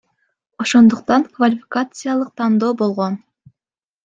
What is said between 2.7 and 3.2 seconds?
болгон.